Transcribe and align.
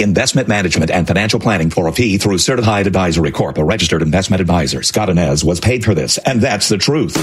Investment 0.00 0.46
management 0.46 0.92
and 0.92 1.08
financial 1.08 1.40
planning 1.40 1.70
for 1.70 1.88
a 1.88 1.92
fee 1.92 2.18
through 2.18 2.38
Certified 2.38 2.86
Advisory 2.86 3.32
Corp, 3.32 3.58
a 3.58 3.64
registered 3.64 4.00
investment 4.00 4.40
advisor. 4.40 4.84
Scott 4.84 5.08
Anez 5.08 5.42
was 5.42 5.58
paid 5.58 5.84
for 5.84 5.92
this, 5.92 6.18
and 6.18 6.40
that's 6.40 6.68
the 6.68 6.78
truth. 6.78 7.16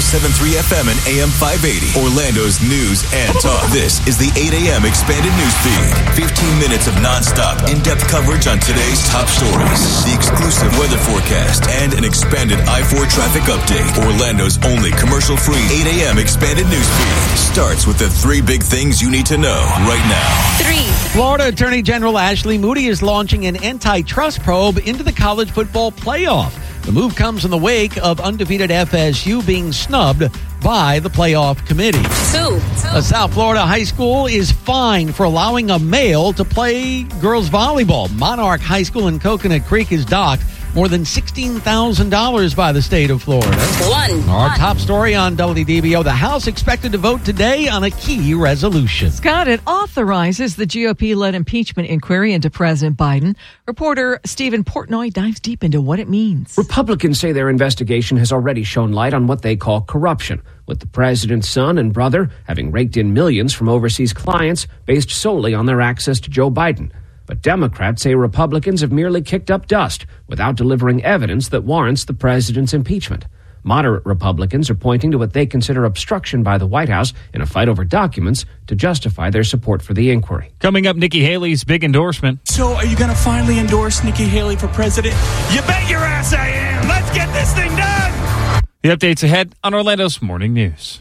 WDBO 0.00 0.32
1073 0.40 0.56
FM 0.64 0.86
and 0.88 0.98
AM 1.12 1.28
580. 1.28 1.92
Orlando's 2.00 2.56
news 2.64 3.04
and 3.12 3.36
talk. 3.40 3.60
This 3.70 4.00
is 4.08 4.16
the 4.16 4.32
8 4.32 4.52
a.m. 4.64 4.88
expanded 4.88 5.32
news 5.36 5.56
feed. 5.60 5.92
15 6.16 6.58
minutes 6.58 6.88
of 6.88 6.94
nonstop, 7.04 7.60
in 7.68 7.82
depth 7.84 8.08
coverage 8.08 8.46
on 8.48 8.58
today's 8.60 9.04
top 9.12 9.28
stories, 9.28 9.80
the 10.08 10.14
exclusive 10.16 10.72
weather 10.80 10.96
forecast, 11.04 11.68
and 11.68 11.92
an 11.92 12.04
expanded 12.04 12.58
I 12.64 12.82
4 12.82 13.04
traffic 13.06 13.44
update. 13.52 13.84
Orlando's 14.00 14.56
only 14.64 14.90
commercial 14.96 15.36
free 15.36 15.62
8 15.84 16.00
a.m. 16.00 16.16
expanded 16.18 16.66
news 16.72 16.88
feed 16.88 17.38
starts 17.52 17.86
with 17.86 17.98
the 17.98 18.08
three 18.08 18.40
big 18.40 18.62
things 18.62 19.02
you 19.02 19.10
need 19.10 19.26
to 19.26 19.36
know 19.36 19.60
right 19.84 20.04
now. 20.08 20.32
Three. 20.64 20.88
Florida 21.12 21.48
Attorney 21.48 21.82
General 21.82 22.16
Ashley 22.16 22.56
Moody 22.56 22.86
is 22.86 23.02
launching 23.02 23.46
an 23.46 23.62
antitrust 23.62 24.42
probe 24.42 24.78
into 24.78 25.02
the 25.02 25.12
college 25.12 25.50
football 25.50 25.92
playoff. 25.92 26.56
The 26.82 26.92
move 26.92 27.14
comes 27.14 27.44
in 27.44 27.50
the 27.50 27.58
wake 27.58 27.96
of 27.98 28.20
undefeated 28.20 28.70
FSU 28.70 29.46
being 29.46 29.72
snubbed 29.72 30.24
by 30.62 30.98
the 30.98 31.08
playoff 31.08 31.64
committee. 31.66 32.02
Two. 32.32 32.56
A 32.96 33.02
South 33.02 33.34
Florida 33.34 33.60
high 33.60 33.84
school 33.84 34.26
is 34.26 34.50
fined 34.50 35.14
for 35.14 35.24
allowing 35.24 35.70
a 35.70 35.78
male 35.78 36.32
to 36.32 36.44
play 36.44 37.02
girls 37.20 37.48
volleyball. 37.50 38.12
Monarch 38.16 38.60
High 38.60 38.82
School 38.82 39.08
in 39.08 39.20
Coconut 39.20 39.64
Creek 39.66 39.92
is 39.92 40.04
docked 40.04 40.42
more 40.74 40.88
than 40.88 41.02
$16,000 41.02 42.56
by 42.56 42.72
the 42.72 42.82
state 42.82 43.10
of 43.10 43.22
Florida. 43.22 43.56
One. 43.56 44.28
Our 44.28 44.56
top 44.56 44.78
story 44.78 45.14
on 45.14 45.36
WDBO 45.36 46.04
the 46.04 46.12
House 46.12 46.46
expected 46.46 46.92
to 46.92 46.98
vote 46.98 47.24
today 47.24 47.68
on 47.68 47.84
a 47.84 47.90
key 47.90 48.34
resolution. 48.34 49.10
Scott, 49.10 49.48
it 49.48 49.60
authorizes 49.66 50.56
the 50.56 50.66
GOP 50.66 51.16
led 51.16 51.34
impeachment 51.34 51.88
inquiry 51.88 52.32
into 52.32 52.50
President 52.50 52.96
Biden. 52.96 53.36
Reporter 53.66 54.20
Steven 54.24 54.64
Portnoy 54.64 55.12
dives 55.12 55.40
deep 55.40 55.64
into 55.64 55.80
what 55.80 55.98
it 55.98 56.08
means. 56.08 56.56
Republicans 56.56 57.18
say 57.18 57.32
their 57.32 57.50
investigation 57.50 58.16
has 58.16 58.32
already 58.32 58.62
shown 58.62 58.92
light 58.92 59.14
on 59.14 59.26
what 59.26 59.42
they 59.42 59.56
call 59.56 59.80
corruption, 59.82 60.40
with 60.66 60.80
the 60.80 60.86
president's 60.86 61.48
son 61.48 61.78
and 61.78 61.92
brother 61.92 62.30
having 62.44 62.70
raked 62.70 62.96
in 62.96 63.12
millions 63.12 63.52
from 63.52 63.68
overseas 63.68 64.12
clients 64.12 64.66
based 64.86 65.10
solely 65.10 65.54
on 65.54 65.66
their 65.66 65.80
access 65.80 66.20
to 66.20 66.30
Joe 66.30 66.50
Biden. 66.50 66.90
But 67.30 67.42
Democrats 67.42 68.02
say 68.02 68.16
Republicans 68.16 68.80
have 68.80 68.90
merely 68.90 69.22
kicked 69.22 69.52
up 69.52 69.68
dust 69.68 70.04
without 70.26 70.56
delivering 70.56 71.04
evidence 71.04 71.50
that 71.50 71.62
warrants 71.62 72.04
the 72.04 72.12
president's 72.12 72.74
impeachment. 72.74 73.24
Moderate 73.62 74.04
Republicans 74.04 74.68
are 74.68 74.74
pointing 74.74 75.12
to 75.12 75.18
what 75.18 75.32
they 75.32 75.46
consider 75.46 75.84
obstruction 75.84 76.42
by 76.42 76.58
the 76.58 76.66
White 76.66 76.88
House 76.88 77.12
in 77.32 77.40
a 77.40 77.46
fight 77.46 77.68
over 77.68 77.84
documents 77.84 78.46
to 78.66 78.74
justify 78.74 79.30
their 79.30 79.44
support 79.44 79.80
for 79.80 79.94
the 79.94 80.10
inquiry. 80.10 80.50
Coming 80.58 80.88
up, 80.88 80.96
Nikki 80.96 81.20
Haley's 81.20 81.62
big 81.62 81.84
endorsement. 81.84 82.40
So, 82.48 82.74
are 82.74 82.84
you 82.84 82.96
going 82.96 83.10
to 83.10 83.16
finally 83.16 83.60
endorse 83.60 84.02
Nikki 84.02 84.24
Haley 84.24 84.56
for 84.56 84.66
president? 84.66 85.14
You 85.52 85.60
bet 85.60 85.88
your 85.88 86.00
ass 86.00 86.32
I 86.32 86.48
am. 86.48 86.88
Let's 86.88 87.14
get 87.14 87.32
this 87.32 87.54
thing 87.54 87.70
done. 87.76 88.60
The 88.82 88.88
updates 88.88 89.22
ahead 89.22 89.54
on 89.62 89.72
Orlando's 89.72 90.20
Morning 90.20 90.52
News. 90.52 91.00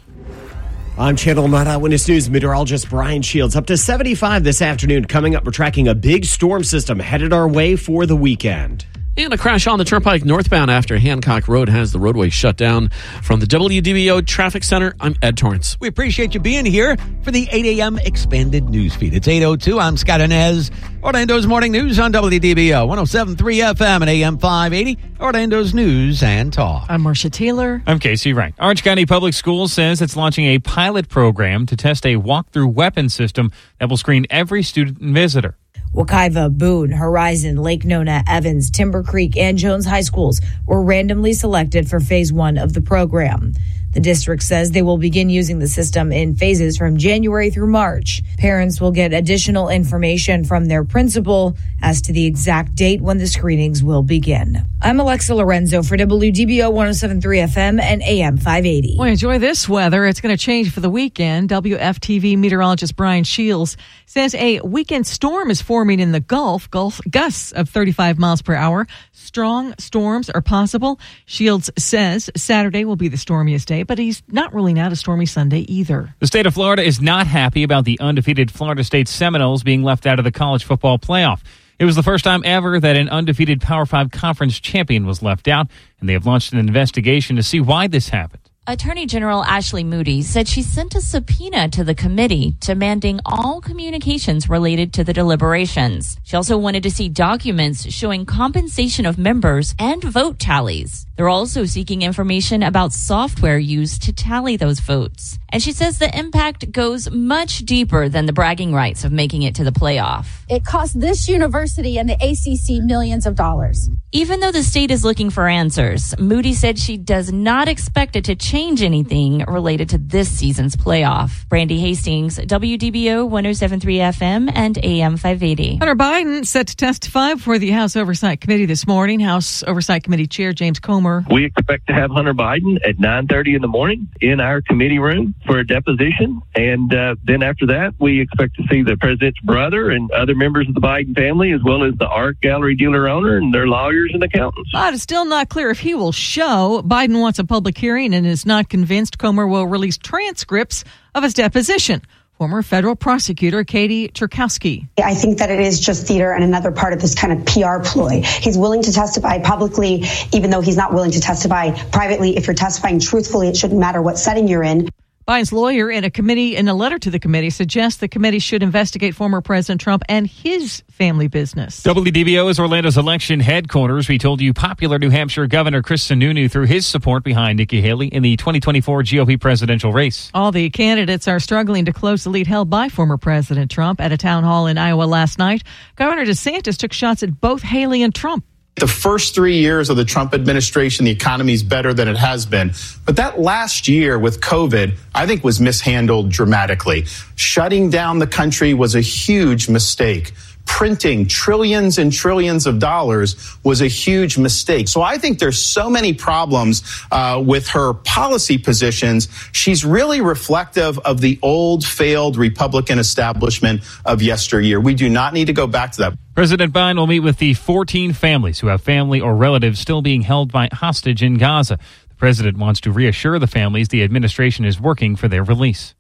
I'm 1.00 1.16
Channel 1.16 1.48
9 1.48 1.66
Eyewitness 1.66 2.10
News 2.10 2.30
meteorologist 2.30 2.90
Brian 2.90 3.22
Shields. 3.22 3.56
Up 3.56 3.68
to 3.68 3.78
75 3.78 4.44
this 4.44 4.62
afternoon. 4.62 5.06
Coming 5.06 5.34
up, 5.34 5.46
we're 5.46 5.52
tracking 5.54 5.88
a 5.88 5.96
big 5.96 6.26
storm 6.26 6.62
system 6.66 7.00
headed 7.00 7.32
our 7.32 7.48
way 7.48 7.78
for 7.78 8.06
the 8.06 8.18
weekend. 8.18 8.86
And 9.20 9.34
a 9.34 9.38
crash 9.38 9.68
on 9.68 9.78
the 9.78 9.84
turnpike 9.84 10.24
northbound 10.24 10.72
after 10.72 10.98
Hancock 10.98 11.50
Road 11.50 11.68
has 11.68 11.92
the 11.92 12.00
roadway 12.00 12.30
shut 12.30 12.56
down. 12.56 12.88
From 13.22 13.42
the 13.42 13.46
WDBO 13.46 14.26
Traffic 14.26 14.64
Center, 14.64 14.96
I'm 15.02 15.14
Ed 15.22 15.36
Torrance. 15.36 15.78
We 15.82 15.90
appreciate 15.90 16.34
you 16.34 16.40
being 16.40 16.66
here 16.66 16.96
for 17.22 17.32
the 17.32 17.50
8 17.52 17.66
a.m. 17.80 18.00
expanded 18.00 18.70
news 18.70 18.96
feed. 18.96 19.14
It's 19.14 19.28
8.02. 19.28 19.82
I'm 19.82 19.98
Scott 19.98 20.22
Anez. 20.22 20.72
Orlando's 21.04 21.46
Morning 21.46 21.74
News 21.74 22.00
on 22.00 22.14
WDBO 22.14 22.88
107.3 22.88 23.36
FM 23.76 24.02
and 24.02 24.10
AM 24.10 24.38
580. 24.38 24.98
Orlando's 25.20 25.74
News 25.74 26.24
and 26.24 26.54
Talk. 26.54 26.86
I'm 26.90 27.02
Marcia 27.02 27.30
Taylor. 27.30 27.84
I'm 27.86 28.00
Casey 28.00 28.32
Wright. 28.32 28.56
Orange 28.58 28.84
County 28.84 29.06
Public 29.06 29.34
Schools 29.34 29.74
says 29.74 30.02
it's 30.02 30.16
launching 30.16 30.46
a 30.46 30.60
pilot 30.60 31.10
program 31.10 31.66
to 31.66 31.76
test 31.76 32.06
a 32.06 32.16
walk-through 32.16 32.70
weapon 32.70 33.10
system 33.10 33.52
that 33.80 33.90
will 33.90 33.98
screen 33.98 34.26
every 34.30 34.64
student 34.64 35.00
and 35.00 35.14
visitor. 35.14 35.58
Wekiva, 35.94 36.56
Boone, 36.56 36.92
Horizon, 36.92 37.58
Lake 37.58 37.84
Nona, 37.84 38.24
Evans, 38.28 38.70
Timber 38.70 39.02
Creek, 39.02 39.36
and 39.36 39.58
Jones 39.58 39.86
High 39.86 40.02
Schools 40.02 40.40
were 40.68 40.82
randomly 40.82 41.34
selected 41.34 41.90
for 41.90 42.00
phase 42.00 42.32
one 42.32 42.58
of 42.58 42.74
the 42.74 42.82
program. 42.82 43.54
The 43.92 44.00
district 44.00 44.44
says 44.44 44.72
they 44.72 44.84
will 44.84 44.98
begin 45.00 45.30
using 45.30 45.58
the 45.58 45.68
system 45.68 46.12
in 46.12 46.36
phases 46.36 46.78
from 46.78 46.98
January 46.98 47.50
through 47.50 47.72
March. 47.72 48.22
Parents 48.38 48.80
will 48.80 48.92
get 48.92 49.14
additional 49.14 49.70
information 49.70 50.44
from 50.44 50.66
their 50.66 50.84
principal 50.84 51.58
as 51.82 52.02
to 52.04 52.14
the 52.14 52.26
exact 52.26 52.76
date 52.76 53.02
when 53.02 53.18
the 53.18 53.26
screenings 53.26 53.84
will 53.84 54.04
begin. 54.04 54.64
I'm 54.82 55.00
Alexa 55.00 55.34
Lorenzo 55.34 55.82
for 55.82 55.98
WDBO 55.98 56.72
1073 56.72 57.40
FM 57.40 57.82
and 57.82 58.02
AM 58.04 58.38
580. 58.38 58.96
Well, 58.98 59.08
enjoy 59.08 59.40
this 59.40 59.68
weather. 59.68 60.06
It's 60.06 60.22
going 60.22 60.36
to 60.36 60.42
change 60.42 60.72
for 60.72 60.80
the 60.80 60.90
weekend. 60.90 61.50
WFTV 61.50 62.38
meteorologist 62.38 62.96
Brian 62.96 63.24
Shields 63.24 63.76
says 64.06 64.36
a 64.36 64.60
weekend 64.62 65.08
storm 65.08 65.52
is 65.52 65.62
forming 65.62 66.00
in 66.00 66.12
the 66.12 66.20
Gulf, 66.20 66.70
Gulf 66.72 67.02
gusts 67.10 67.52
of 67.52 67.70
35 67.70 68.20
miles 68.20 68.42
per 68.42 68.56
hour. 68.56 68.88
Strong 69.12 69.76
storms 69.80 70.30
are 70.30 70.42
possible. 70.42 71.00
Shields 71.26 71.70
says 71.78 72.30
Saturday 72.36 72.86
will 72.86 72.96
be 72.96 73.10
the 73.10 73.18
stormiest 73.18 73.68
day, 73.68 73.79
but 73.84 73.98
he's 73.98 74.24
not 74.28 74.54
ruling 74.54 74.80
out 74.80 74.92
a 74.92 74.96
stormy 74.96 75.26
Sunday 75.26 75.60
either. 75.62 76.16
The 76.20 76.28
state 76.28 76.46
of 76.46 76.54
Florida 76.54 76.84
is 76.84 77.02
not 77.02 77.28
happy 77.28 77.64
about 77.64 77.86
the 77.86 78.00
undefeated 78.00 78.52
Florida 78.52 78.84
State 78.84 79.08
Seminoles 79.08 79.64
being 79.64 79.84
left 79.84 80.06
out 80.06 80.20
of 80.20 80.26
the 80.26 80.32
college 80.32 80.64
football 80.64 80.98
playoff. 80.98 81.42
It 81.80 81.86
was 81.86 81.96
the 81.96 82.04
first 82.04 82.26
time 82.26 82.42
ever 82.44 82.80
that 82.80 82.98
an 82.98 83.08
undefeated 83.08 83.62
Power 83.62 83.86
5 83.86 84.12
conference 84.12 84.60
champion 84.60 85.06
was 85.06 85.22
left 85.22 85.48
out, 85.48 85.68
and 86.00 86.10
they 86.10 86.14
have 86.14 86.26
launched 86.26 86.52
an 86.52 86.60
investigation 86.60 87.38
to 87.38 87.44
see 87.44 87.62
why 87.62 87.88
this 87.88 88.10
happened. 88.10 88.49
Attorney 88.68 89.08
General 89.08 89.44
Ashley 89.46 89.84
Moody 89.84 90.22
said 90.22 90.48
she 90.48 90.62
sent 90.62 90.94
a 90.94 91.02
subpoena 91.02 91.70
to 91.70 91.84
the 91.84 91.96
committee 91.96 92.56
demanding 92.60 93.20
all 93.26 93.62
communications 93.62 94.48
related 94.48 94.94
to 94.94 95.04
the 95.04 95.14
deliberations. 95.14 96.18
She 96.24 96.36
also 96.36 96.56
wanted 96.56 96.84
to 96.84 96.92
see 96.92 97.10
documents 97.10 97.92
showing 97.92 98.28
compensation 98.28 99.08
of 99.08 99.18
members 99.18 99.74
and 99.80 100.04
vote 100.04 100.38
tallies. 100.38 101.08
They're 101.16 101.30
also 101.30 101.66
seeking 101.66 102.04
information 102.04 102.62
about 102.62 102.94
software 102.94 103.58
used 103.58 104.04
to 104.04 104.14
tally 104.14 104.56
those 104.56 104.80
votes. 104.80 105.40
And 105.50 105.64
she 105.64 105.72
says 105.72 105.98
the 105.98 106.16
impact 106.16 106.72
goes 106.72 107.10
much 107.10 107.60
deeper 107.60 108.08
than 108.08 108.28
the 108.28 108.34
bragging 108.34 108.72
rights 108.72 109.04
of 109.04 109.12
making 109.12 109.42
it 109.42 109.56
to 109.56 109.64
the 109.64 109.72
playoff. 109.72 110.28
It 110.48 110.64
cost 110.64 111.00
this 111.00 111.28
university 111.28 111.98
and 111.98 112.08
the 112.08 112.14
ACC 112.22 112.84
millions 112.86 113.26
of 113.26 113.34
dollars. 113.34 113.90
Even 114.12 114.40
though 114.40 114.52
the 114.52 114.64
state 114.64 114.90
is 114.90 115.04
looking 115.04 115.30
for 115.30 115.48
answers, 115.48 116.18
Moody 116.18 116.54
said 116.56 116.80
she 116.80 116.98
does 116.98 117.32
not 117.32 117.68
expect 117.68 118.16
it 118.16 118.24
to 118.24 118.36
change 118.36 118.82
anything 118.82 119.46
related 119.48 119.90
to 119.90 120.00
this 120.00 120.28
season's 120.28 120.76
playoff. 120.76 121.48
Brandy 121.48 121.80
Hastings, 121.80 122.40
WDBO 122.40 123.30
1073 123.30 123.98
FM 123.98 124.52
and 124.56 124.80
AM 124.84 125.16
580. 125.16 125.76
Hunter 125.76 125.96
Biden 125.96 126.44
set 126.44 126.70
to 126.70 126.76
testify 126.76 127.36
before 127.36 127.60
the 127.60 127.70
House 127.70 127.96
Oversight 127.96 128.42
Committee 128.42 128.66
this 128.66 128.88
morning. 128.88 129.20
House 129.20 129.62
Oversight 129.68 130.04
Committee 130.04 130.26
Chair 130.26 130.54
James 130.54 130.80
Comer. 130.80 131.24
We 131.30 131.46
expect 131.46 131.86
to 131.86 131.94
have 131.94 132.10
Hunter 132.10 132.34
Biden 132.34 132.80
at 132.84 132.98
9:30 132.98 133.58
in 133.58 133.62
the 133.62 133.68
morning 133.68 134.10
in 134.22 134.40
our 134.40 134.64
committee 134.64 134.98
room 134.98 135.36
for 135.46 135.60
a 135.60 135.68
deposition, 135.68 136.42
and 136.56 136.92
uh, 136.92 137.14
then 137.26 137.44
after 137.44 137.68
that, 137.68 137.94
we 138.00 138.22
expect 138.22 138.56
to 138.56 138.64
see 138.72 138.82
the 138.82 138.98
president's 138.98 139.40
brother 139.42 139.92
and 139.92 140.10
other 140.10 140.34
members 140.34 140.68
of 140.68 140.74
the 140.74 140.82
Biden 140.82 141.16
family, 141.16 141.52
as 141.52 141.62
well 141.64 141.84
as 141.84 141.94
the 142.00 142.08
art 142.08 142.42
gallery 142.42 142.76
dealer 142.76 143.08
owner 143.08 143.38
and 143.38 143.54
their 143.54 143.68
lawyers 144.00 144.12
and 144.14 144.24
accountants. 144.24 144.70
But 144.72 144.94
it's 144.94 145.04
still 145.04 145.26
not 145.26 145.50
clear 145.50 145.70
if 145.70 145.80
he 145.80 145.96
will 145.96 146.12
show. 146.12 146.82
Biden 146.86 147.20
wants 147.20 147.40
a 147.40 147.44
public 147.44 147.78
hearing 147.78 148.14
and 148.14 148.26
is 148.26 148.46
not 148.46 148.70
convinced 148.70 149.18
Comer 149.18 149.48
will 149.48 149.68
release 149.68 149.98
transcripts 149.98 150.84
of 151.16 151.24
his 151.24 151.34
deposition. 151.34 152.02
Former 152.38 152.64
federal 152.64 152.96
prosecutor 152.96 153.66
Katie 153.66 154.08
Cherkasky. 154.08 154.88
I 155.04 155.14
think 155.14 155.40
that 155.40 155.52
it 155.52 155.60
is 155.60 155.78
just 155.78 156.08
theater 156.08 156.32
and 156.32 156.42
another 156.42 156.72
part 156.72 156.94
of 156.94 157.02
this 157.02 157.14
kind 157.14 157.34
of 157.34 157.46
PR 157.46 157.80
ploy. 157.84 158.22
He's 158.22 158.58
willing 158.58 158.82
to 158.84 158.94
testify 158.94 159.40
publicly, 159.40 160.06
even 160.32 160.50
though 160.50 160.62
he's 160.62 160.78
not 160.78 160.94
willing 160.94 161.12
to 161.12 161.20
testify 161.20 161.72
privately. 161.90 162.38
If 162.38 162.48
you're 162.48 162.54
testifying 162.54 163.02
truthfully, 163.02 163.50
it 163.50 163.58
shouldn't 163.58 163.80
matter 163.80 164.02
what 164.02 164.18
setting 164.18 164.48
you're 164.48 164.64
in. 164.64 164.88
Biden's 165.30 165.54
lawyer 165.54 165.92
in 165.92 166.04
a 166.04 166.10
committee 166.10 166.56
in 166.56 166.68
a 166.68 166.74
letter 166.74 166.98
to 166.98 167.12
the 167.12 167.20
committee 167.20 167.52
suggests 167.52 168.00
the 168.00 168.08
committee 168.08 168.40
should 168.40 168.64
investigate 168.64 169.14
former 169.14 169.42
President 169.42 169.80
Trump 169.80 170.02
and 170.10 170.26
his 170.26 170.82
family 170.90 171.28
business. 171.28 171.84
WDBO 171.84 172.50
is 172.50 172.60
Orlando's 172.60 172.98
election 172.98 173.40
headquarters. 173.40 174.10
We 174.10 174.18
told 174.18 174.42
you 174.42 174.56
popular 174.56 174.98
New 174.98 175.12
Hampshire 175.12 175.46
Governor 175.46 175.84
Chris 175.84 176.08
Sununu 176.08 176.50
threw 176.50 176.66
his 176.66 176.88
support 176.88 177.24
behind 177.24 177.60
Nikki 177.60 177.80
Haley 177.80 178.08
in 178.08 178.24
the 178.24 178.38
2024 178.38 179.04
GOP 179.04 179.40
presidential 179.40 179.94
race. 179.94 180.32
All 180.34 180.52
the 180.52 180.72
candidates 180.72 181.28
are 181.28 181.40
struggling 181.40 181.86
to 181.86 181.94
close 181.94 182.24
the 182.24 182.32
lead 182.32 182.48
held 182.48 182.72
by 182.72 182.90
former 182.90 183.18
President 183.18 183.70
Trump 183.70 184.02
at 184.02 184.12
a 184.12 184.18
town 184.18 184.44
hall 184.44 184.66
in 184.66 184.80
Iowa 184.80 185.04
last 185.04 185.38
night. 185.38 185.62
Governor 185.96 186.26
DeSantis 186.26 186.76
took 186.76 186.92
shots 186.92 187.22
at 187.22 187.40
both 187.40 187.62
Haley 187.62 188.02
and 188.02 188.16
Trump. 188.16 188.46
The 188.80 188.88
first 188.88 189.36
three 189.36 189.58
years 189.58 189.90
of 189.90 189.98
the 189.98 190.06
Trump 190.06 190.34
administration, 190.34 191.04
the 191.04 191.12
economy 191.12 191.52
is 191.52 191.64
better 191.64 191.94
than 191.94 192.08
it 192.08 192.16
has 192.16 192.46
been. 192.46 192.72
But 193.06 193.18
that 193.18 193.38
last 193.38 193.90
year 193.90 194.18
with 194.18 194.40
COVID, 194.40 194.94
I 195.14 195.28
think 195.28 195.44
was 195.44 195.60
mishandled 195.60 196.30
dramatically. 196.30 197.06
Shutting 197.36 197.90
down 197.90 198.20
the 198.20 198.28
country 198.28 198.74
was 198.74 198.96
a 198.96 199.02
huge 199.02 199.68
mistake 199.68 200.32
printing 200.70 201.28
trillions 201.28 201.98
and 201.98 202.14
trillions 202.14 202.68
of 202.68 202.78
dollars 202.78 203.36
was 203.64 203.82
a 203.82 203.88
huge 203.88 204.38
mistake. 204.38 204.88
So 204.88 205.02
I 205.02 205.18
think 205.18 205.40
there's 205.40 205.60
so 205.60 205.90
many 205.90 206.14
problems 206.14 206.84
uh, 207.12 207.44
with 207.44 207.68
her 207.70 207.96
policy 207.96 208.60
positions. 208.60 209.28
She's 209.52 209.84
really 209.84 210.22
reflective 210.22 211.00
of 211.00 211.22
the 211.22 211.40
old 211.42 211.84
failed 211.84 212.38
Republican 212.38 213.00
establishment 213.00 213.82
of 214.06 214.22
yesteryear. 214.22 214.80
We 214.80 214.94
do 214.94 215.10
not 215.10 215.34
need 215.34 215.48
to 215.48 215.54
go 215.54 215.66
back 215.66 215.92
to 215.94 215.98
that. 216.02 216.14
President 216.36 216.72
Biden 216.72 216.98
will 216.98 217.08
meet 217.08 217.22
with 217.22 217.40
the 217.40 217.56
14 217.56 218.14
families 218.14 218.60
who 218.60 218.68
have 218.68 218.82
family 218.82 219.20
or 219.20 219.36
relatives 219.36 219.80
still 219.80 220.04
being 220.04 220.22
held 220.22 220.52
by 220.52 220.70
hostage 220.72 221.24
in 221.24 221.38
Gaza. 221.38 221.80
The 222.10 222.16
president 222.16 222.58
wants 222.58 222.80
to 222.82 222.92
reassure 222.92 223.40
the 223.40 223.48
families 223.48 223.88
the 223.88 224.04
administration 224.04 224.66
is 224.66 224.80
working 224.80 225.16
for 225.16 225.28
their 225.28 225.44
release. 225.44 225.96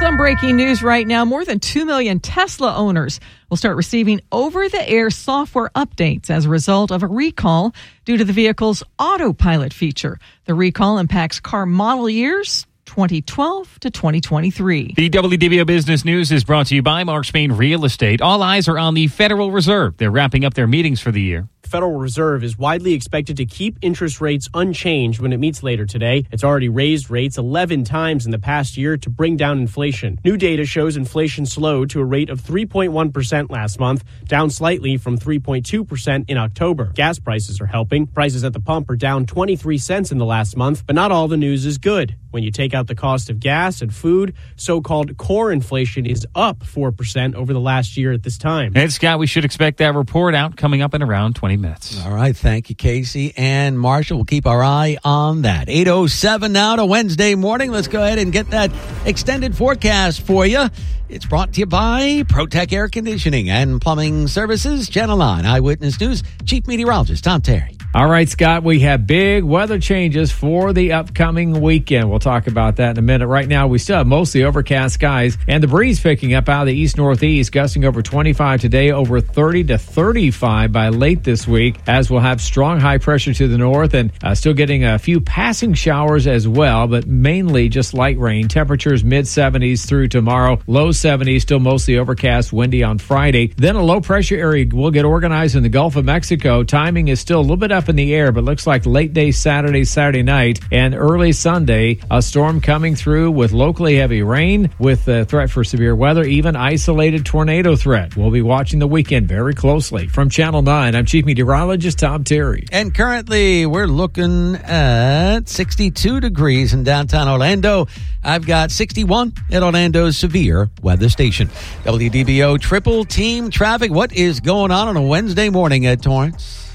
Some 0.00 0.16
breaking 0.16 0.56
news 0.56 0.82
right 0.82 1.06
now. 1.06 1.24
More 1.24 1.44
than 1.44 1.60
2 1.60 1.84
million 1.84 2.18
Tesla 2.18 2.74
owners 2.74 3.20
will 3.48 3.56
start 3.56 3.76
receiving 3.76 4.20
over 4.32 4.68
the 4.68 4.88
air 4.88 5.10
software 5.10 5.70
updates 5.76 6.28
as 6.28 6.44
a 6.44 6.48
result 6.48 6.90
of 6.90 7.04
a 7.04 7.06
recall 7.06 7.72
due 8.04 8.16
to 8.16 8.24
the 8.24 8.32
vehicle's 8.32 8.82
autopilot 8.98 9.72
feature. 9.72 10.18
The 10.46 10.54
recall 10.54 10.98
impacts 10.98 11.38
car 11.38 11.66
model 11.66 12.10
years 12.10 12.66
2012 12.86 13.80
to 13.80 13.90
2023. 13.90 14.94
The 14.96 15.08
WDBO 15.08 15.66
Business 15.66 16.04
News 16.04 16.32
is 16.32 16.44
brought 16.44 16.66
to 16.66 16.74
you 16.74 16.82
by 16.82 17.04
Mark 17.04 17.24
Spain 17.24 17.52
Real 17.52 17.84
Estate. 17.84 18.20
All 18.20 18.42
eyes 18.42 18.68
are 18.68 18.78
on 18.78 18.94
the 18.94 19.06
Federal 19.06 19.50
Reserve. 19.50 19.96
They're 19.96 20.10
wrapping 20.10 20.44
up 20.44 20.54
their 20.54 20.66
meetings 20.66 21.00
for 21.00 21.10
the 21.10 21.22
year. 21.22 21.48
Federal 21.72 21.96
Reserve 21.96 22.44
is 22.44 22.58
widely 22.58 22.92
expected 22.92 23.38
to 23.38 23.46
keep 23.46 23.78
interest 23.80 24.20
rates 24.20 24.46
unchanged 24.52 25.20
when 25.20 25.32
it 25.32 25.38
meets 25.38 25.62
later 25.62 25.86
today. 25.86 26.26
It's 26.30 26.44
already 26.44 26.68
raised 26.68 27.08
rates 27.08 27.38
11 27.38 27.84
times 27.84 28.26
in 28.26 28.30
the 28.30 28.38
past 28.38 28.76
year 28.76 28.98
to 28.98 29.08
bring 29.08 29.38
down 29.38 29.58
inflation. 29.58 30.20
New 30.22 30.36
data 30.36 30.66
shows 30.66 30.98
inflation 30.98 31.46
slowed 31.46 31.88
to 31.88 32.00
a 32.00 32.04
rate 32.04 32.28
of 32.28 32.42
3.1% 32.42 33.50
last 33.50 33.80
month, 33.80 34.04
down 34.26 34.50
slightly 34.50 34.98
from 34.98 35.16
3.2% 35.16 36.28
in 36.28 36.36
October. 36.36 36.92
Gas 36.94 37.18
prices 37.18 37.58
are 37.58 37.66
helping. 37.66 38.06
Prices 38.06 38.44
at 38.44 38.52
the 38.52 38.60
pump 38.60 38.90
are 38.90 38.96
down 38.96 39.24
23 39.24 39.78
cents 39.78 40.12
in 40.12 40.18
the 40.18 40.26
last 40.26 40.58
month, 40.58 40.86
but 40.86 40.94
not 40.94 41.10
all 41.10 41.26
the 41.26 41.38
news 41.38 41.64
is 41.64 41.78
good. 41.78 42.16
When 42.32 42.42
you 42.42 42.50
take 42.50 42.74
out 42.74 42.86
the 42.86 42.94
cost 42.94 43.30
of 43.30 43.40
gas 43.40 43.80
and 43.82 43.94
food, 43.94 44.34
so-called 44.56 45.16
core 45.18 45.52
inflation 45.52 46.06
is 46.06 46.26
up 46.34 46.60
4% 46.60 47.34
over 47.34 47.52
the 47.52 47.60
last 47.60 47.96
year 47.96 48.12
at 48.12 48.22
this 48.22 48.36
time. 48.38 48.72
And 48.74 48.92
Scott, 48.92 49.18
we 49.18 49.26
should 49.26 49.44
expect 49.44 49.78
that 49.78 49.94
report 49.94 50.34
out 50.34 50.56
coming 50.56 50.82
up 50.82 50.94
in 50.94 51.02
around 51.02 51.34
20 51.36 51.56
minutes. 51.56 51.61
All 52.04 52.12
right. 52.12 52.36
Thank 52.36 52.68
you, 52.68 52.74
Casey 52.74 53.32
and 53.36 53.78
Marshall. 53.78 54.18
We'll 54.18 54.24
keep 54.24 54.46
our 54.46 54.62
eye 54.62 54.98
on 55.04 55.42
that. 55.42 55.68
807 55.68 56.52
now 56.52 56.76
to 56.76 56.84
Wednesday 56.84 57.34
morning. 57.34 57.70
Let's 57.70 57.88
go 57.88 58.02
ahead 58.02 58.18
and 58.18 58.32
get 58.32 58.50
that 58.50 58.70
extended 59.04 59.56
forecast 59.56 60.22
for 60.22 60.44
you. 60.46 60.68
It's 61.08 61.26
brought 61.26 61.52
to 61.54 61.60
you 61.60 61.66
by 61.66 62.24
ProTech 62.24 62.72
Air 62.72 62.88
Conditioning 62.88 63.50
and 63.50 63.80
Plumbing 63.80 64.28
Services, 64.28 64.88
Channel 64.88 65.18
9 65.18 65.44
Eyewitness 65.44 66.00
News, 66.00 66.22
Chief 66.46 66.66
Meteorologist 66.66 67.24
Tom 67.24 67.42
Terry. 67.42 67.76
All 67.94 68.08
right, 68.08 68.26
Scott, 68.26 68.62
we 68.62 68.80
have 68.80 69.06
big 69.06 69.44
weather 69.44 69.78
changes 69.78 70.32
for 70.32 70.72
the 70.72 70.94
upcoming 70.94 71.60
weekend. 71.60 72.08
We'll 72.08 72.20
talk 72.20 72.46
about 72.46 72.76
that 72.76 72.92
in 72.92 72.98
a 72.98 73.02
minute. 73.02 73.26
Right 73.26 73.46
now, 73.46 73.66
we 73.66 73.76
still 73.76 73.98
have 73.98 74.06
mostly 74.06 74.44
overcast 74.44 74.94
skies 74.94 75.36
and 75.46 75.62
the 75.62 75.68
breeze 75.68 76.00
picking 76.00 76.32
up 76.32 76.48
out 76.48 76.62
of 76.62 76.68
the 76.68 76.74
east 76.74 76.96
northeast, 76.96 77.52
gusting 77.52 77.84
over 77.84 78.00
25 78.00 78.62
today, 78.62 78.92
over 78.92 79.20
30 79.20 79.64
to 79.64 79.76
35 79.76 80.72
by 80.72 80.88
late 80.88 81.22
this 81.22 81.46
week, 81.46 81.76
as 81.86 82.10
we'll 82.10 82.20
have 82.20 82.40
strong 82.40 82.80
high 82.80 82.96
pressure 82.96 83.34
to 83.34 83.46
the 83.46 83.58
north 83.58 83.92
and 83.92 84.10
uh, 84.24 84.34
still 84.34 84.54
getting 84.54 84.86
a 84.86 84.98
few 84.98 85.20
passing 85.20 85.74
showers 85.74 86.26
as 86.26 86.48
well, 86.48 86.86
but 86.86 87.06
mainly 87.06 87.68
just 87.68 87.92
light 87.92 88.18
rain. 88.18 88.48
Temperatures 88.48 89.04
mid 89.04 89.26
70s 89.26 89.86
through 89.86 90.08
tomorrow, 90.08 90.58
low 90.66 90.88
70s, 90.88 91.42
still 91.42 91.60
mostly 91.60 91.98
overcast, 91.98 92.54
windy 92.54 92.82
on 92.82 92.96
Friday. 92.96 93.48
Then 93.48 93.76
a 93.76 93.82
low 93.84 94.00
pressure 94.00 94.36
area 94.36 94.64
will 94.72 94.90
get 94.90 95.04
organized 95.04 95.56
in 95.56 95.62
the 95.62 95.68
Gulf 95.68 95.96
of 95.96 96.06
Mexico. 96.06 96.62
Timing 96.64 97.08
is 97.08 97.20
still 97.20 97.40
a 97.40 97.42
little 97.42 97.58
bit 97.58 97.81
up 97.82 97.88
in 97.88 97.96
the 97.96 98.14
air, 98.14 98.30
but 98.30 98.44
looks 98.44 98.64
like 98.64 98.86
late 98.86 99.12
day 99.12 99.32
Saturday, 99.32 99.84
Saturday 99.84 100.22
night, 100.22 100.60
and 100.70 100.94
early 100.94 101.32
Sunday, 101.32 101.98
a 102.12 102.22
storm 102.22 102.60
coming 102.60 102.94
through 102.94 103.32
with 103.32 103.50
locally 103.50 103.96
heavy 103.96 104.22
rain, 104.22 104.70
with 104.78 105.08
a 105.08 105.24
threat 105.24 105.50
for 105.50 105.64
severe 105.64 105.96
weather, 105.96 106.22
even 106.22 106.54
isolated 106.54 107.26
tornado 107.26 107.74
threat. 107.74 108.16
We'll 108.16 108.30
be 108.30 108.40
watching 108.40 108.78
the 108.78 108.86
weekend 108.86 109.26
very 109.26 109.52
closely. 109.52 110.06
From 110.06 110.30
Channel 110.30 110.62
9, 110.62 110.94
I'm 110.94 111.06
Chief 111.06 111.24
Meteorologist 111.24 111.98
Tom 111.98 112.22
Terry. 112.22 112.66
And 112.70 112.94
currently, 112.94 113.66
we're 113.66 113.88
looking 113.88 114.54
at 114.54 115.48
62 115.48 116.20
degrees 116.20 116.74
in 116.74 116.84
downtown 116.84 117.28
Orlando. 117.28 117.88
I've 118.22 118.46
got 118.46 118.70
61 118.70 119.32
at 119.50 119.64
Orlando's 119.64 120.16
severe 120.16 120.70
weather 120.82 121.08
station. 121.08 121.48
WDBO 121.82 122.60
triple 122.60 123.04
team 123.04 123.50
traffic. 123.50 123.90
What 123.90 124.12
is 124.12 124.38
going 124.38 124.70
on 124.70 124.86
on 124.86 124.96
a 124.96 125.02
Wednesday 125.02 125.48
morning 125.48 125.86
at 125.86 126.00
Torrance? 126.00 126.71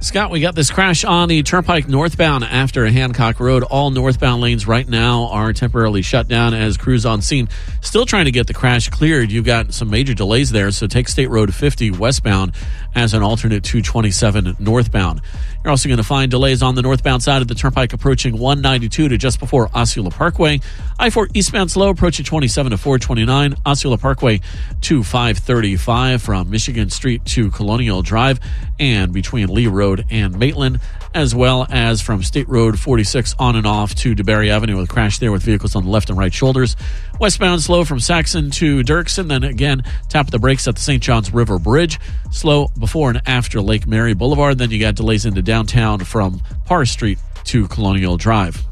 Scott, 0.00 0.30
we 0.30 0.38
got 0.38 0.54
this 0.54 0.70
crash 0.70 1.04
on 1.04 1.28
the 1.28 1.42
Turnpike 1.42 1.88
northbound 1.88 2.44
after 2.44 2.86
Hancock 2.86 3.40
Road. 3.40 3.64
All 3.64 3.90
northbound 3.90 4.40
lanes 4.40 4.64
right 4.64 4.88
now 4.88 5.26
are 5.26 5.52
temporarily 5.52 6.02
shut 6.02 6.28
down 6.28 6.54
as 6.54 6.76
crews 6.76 7.04
on 7.04 7.20
scene 7.20 7.48
still 7.80 8.06
trying 8.06 8.26
to 8.26 8.30
get 8.30 8.46
the 8.46 8.54
crash 8.54 8.88
cleared. 8.90 9.32
You've 9.32 9.44
got 9.44 9.74
some 9.74 9.90
major 9.90 10.14
delays 10.14 10.52
there, 10.52 10.70
so 10.70 10.86
take 10.86 11.08
State 11.08 11.30
Road 11.30 11.52
50 11.52 11.90
westbound 11.90 12.52
as 12.94 13.12
an 13.12 13.22
alternate 13.22 13.64
227 13.64 14.56
northbound. 14.60 15.20
You're 15.64 15.72
also 15.72 15.88
going 15.88 15.98
to 15.98 16.04
find 16.04 16.30
delays 16.30 16.62
on 16.62 16.76
the 16.76 16.82
northbound 16.82 17.22
side 17.22 17.42
of 17.42 17.48
the 17.48 17.54
Turnpike 17.54 17.92
approaching 17.92 18.38
192 18.38 19.08
to 19.08 19.18
just 19.18 19.40
before 19.40 19.68
Osceola 19.74 20.10
Parkway. 20.10 20.60
I-4 20.98 21.30
eastbound 21.34 21.70
slow 21.70 21.90
approaching 21.90 22.24
27 22.24 22.70
to 22.70 22.78
429. 22.78 23.56
Osceola 23.66 23.98
Parkway 23.98 24.40
to 24.82 25.02
535 25.02 26.22
from 26.22 26.48
Michigan 26.48 26.90
Street 26.90 27.24
to 27.26 27.50
Colonial 27.50 28.02
Drive 28.02 28.38
and 28.78 29.12
between 29.12 29.48
Lee 29.52 29.66
Road 29.66 30.06
and 30.10 30.38
Maitland, 30.38 30.80
as 31.14 31.34
well 31.34 31.66
as 31.70 32.00
from 32.00 32.22
State 32.22 32.48
Road 32.48 32.78
46 32.78 33.34
on 33.38 33.56
and 33.56 33.66
off 33.66 33.94
to 33.96 34.14
DeBary 34.14 34.48
Avenue 34.48 34.76
with 34.76 34.90
a 34.90 34.92
crash 34.92 35.18
there 35.18 35.32
with 35.32 35.42
vehicles 35.42 35.74
on 35.74 35.84
the 35.84 35.90
left 35.90 36.10
and 36.10 36.18
right 36.18 36.32
shoulders. 36.32 36.76
Westbound 37.20 37.62
slow 37.62 37.84
from 37.84 38.00
Saxon 38.00 38.50
to 38.52 38.82
Dirksen, 38.82 39.28
then 39.28 39.44
again 39.44 39.82
tap 40.08 40.30
the 40.30 40.38
brakes 40.38 40.66
at 40.68 40.76
the 40.76 40.80
St. 40.80 41.02
Johns 41.02 41.32
River 41.32 41.58
Bridge. 41.58 41.98
Slow 42.30 42.68
before 42.78 43.10
and 43.10 43.22
after 43.26 43.60
Lake 43.60 43.86
Mary 43.86 44.14
Boulevard. 44.14 44.58
Then 44.58 44.70
you 44.70 44.78
got 44.78 44.94
delays 44.94 45.26
into 45.26 45.42
downtown 45.42 46.00
from 46.00 46.40
Par 46.66 46.84
Street 46.84 47.18
to 47.44 47.68
Colonial 47.68 48.16
Drive. 48.16 48.64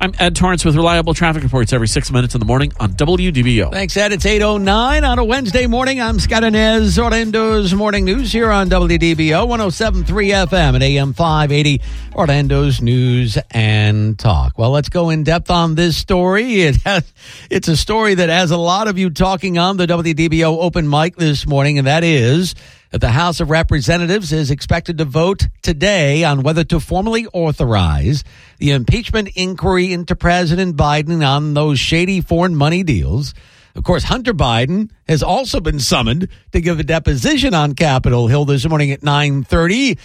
I'm 0.00 0.12
Ed 0.18 0.34
Torrance 0.34 0.64
with 0.64 0.76
reliable 0.76 1.14
traffic 1.14 1.42
reports 1.42 1.72
every 1.72 1.88
six 1.88 2.10
minutes 2.10 2.34
in 2.34 2.40
the 2.40 2.46
morning 2.46 2.72
on 2.80 2.92
WDBO. 2.92 3.70
Thanks, 3.70 3.96
Ed. 3.96 4.12
It's 4.12 4.24
8.09 4.24 5.08
on 5.08 5.18
a 5.18 5.24
Wednesday 5.24 5.66
morning. 5.66 6.00
I'm 6.00 6.18
Scott 6.18 6.42
Anez, 6.42 6.98
Orlando's 6.98 7.74
Morning 7.74 8.04
News 8.04 8.32
here 8.32 8.50
on 8.50 8.70
WDBO 8.70 9.46
107.3 9.46 10.04
FM 10.46 10.74
and 10.74 10.82
AM 10.82 11.12
580, 11.12 11.82
Orlando's 12.14 12.80
News 12.80 13.38
and 13.50 14.18
Talk. 14.18 14.58
Well, 14.58 14.70
let's 14.70 14.88
go 14.88 15.10
in 15.10 15.22
depth 15.24 15.50
on 15.50 15.74
this 15.74 15.96
story. 15.96 16.60
It 16.70 16.76
has, 16.82 17.12
it's 17.50 17.68
a 17.68 17.76
story 17.76 18.14
that 18.14 18.28
has 18.28 18.50
a 18.50 18.56
lot 18.56 18.86
of 18.86 18.96
you 18.98 19.10
talking 19.10 19.58
on 19.58 19.76
the 19.76 19.86
WDBO 19.86 20.62
open 20.62 20.88
mic 20.88 21.16
this 21.16 21.46
morning, 21.46 21.78
and 21.78 21.86
that 21.86 22.04
is 22.04 22.54
that 22.90 23.00
the 23.00 23.10
House 23.10 23.40
of 23.40 23.50
Representatives 23.50 24.32
is 24.32 24.50
expected 24.50 24.98
to 24.98 25.04
vote 25.04 25.48
today 25.62 26.24
on 26.24 26.42
whether 26.42 26.64
to 26.64 26.80
formally 26.80 27.26
authorize 27.32 28.24
the 28.58 28.72
impeachment 28.72 29.30
inquiry 29.36 29.92
into 29.92 30.16
President 30.16 30.76
Biden 30.76 31.26
on 31.26 31.54
those 31.54 31.78
shady 31.78 32.20
foreign 32.20 32.56
money 32.56 32.82
deals. 32.82 33.32
Of 33.76 33.84
course, 33.84 34.02
Hunter 34.04 34.34
Biden 34.34 34.90
has 35.06 35.22
also 35.22 35.60
been 35.60 35.78
summoned 35.78 36.28
to 36.52 36.60
give 36.60 36.80
a 36.80 36.82
deposition 36.82 37.54
on 37.54 37.74
Capitol 37.74 38.26
Hill 38.26 38.44
this 38.44 38.68
morning 38.68 38.90
at 38.90 39.02
9:30. 39.02 39.96